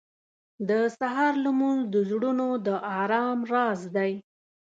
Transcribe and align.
•د 0.69 0.71
سهار 0.99 1.33
لمونځ 1.45 1.81
د 1.93 1.95
زړونو 2.09 2.47
د 2.65 2.67
ارام 3.01 3.39
راز 3.53 3.81
دی. 3.95 4.11